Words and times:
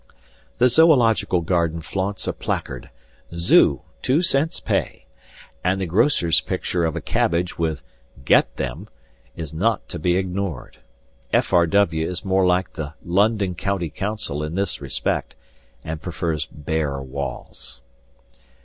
The 0.57 0.67
zoological 0.67 1.41
garden 1.41 1.79
flaunts 1.79 2.25
a 2.25 2.33
placard, 2.33 2.89
"Zoo, 3.35 3.81
two 4.01 4.23
cents 4.23 4.59
pay," 4.59 5.05
and 5.63 5.79
the 5.79 5.85
grocer's 5.85 6.41
picture 6.41 6.85
of 6.85 6.95
a 6.95 7.01
cabbage 7.01 7.59
with 7.59 7.83
"Get 8.25 8.55
Them" 8.57 8.87
is 9.35 9.53
not 9.53 9.87
to 9.89 9.99
be 9.99 10.15
ignored. 10.17 10.79
F. 11.31 11.53
R. 11.53 11.67
W. 11.67 12.09
is 12.09 12.25
more 12.25 12.47
like 12.47 12.73
the 12.73 12.95
London 13.05 13.53
County 13.53 13.91
Council 13.91 14.41
in 14.41 14.55
this 14.55 14.81
respect, 14.81 15.35
and 15.83 16.01
prefers 16.01 16.47
bare 16.47 16.99
walls. 16.99 17.81